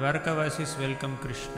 [0.00, 1.54] द्वारकावासीस् welcome Krishna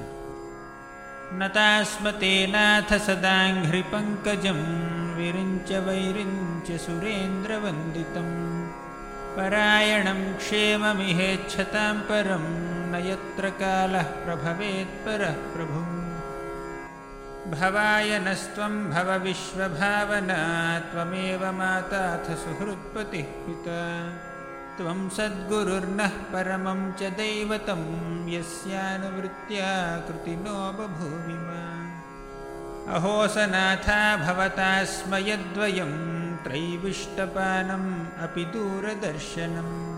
[1.38, 4.58] न तास्मतेनाथ सदाङ्घ्रिपङ्कजं
[5.18, 8.32] विरिञ्च वैरिञ्च सुरेन्द्रवन्दितम्
[9.36, 12.46] परायणं क्षेममिहेच्छतां परं
[12.92, 15.84] न यत्र कालः प्रभवेत्परः प्रभु
[17.54, 20.40] भवाय नस्त्वं भव विश्वभावना
[20.90, 23.80] त्वमेव माताथ सुहृत्पतिः पिता
[24.76, 31.72] त्वं सद्गुरुर्नः परमं च दैवतं यस्यानुवृत्त्या कृतिनो बभूविमा।
[32.94, 39.92] अहोसनाथा भवता स्म यद्वयं त्रैविष्टपानम् अपि दूरदर्शनम्।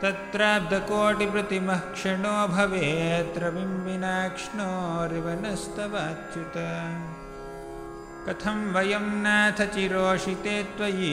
[0.03, 6.59] तत्राब्दकोटिप्रतिमः क्षणो भवेत्रविं विनाक्ष्णोरिवनस्तवाच्युत
[8.29, 11.13] कथं वयं नाथ चिरोषिते त्वयि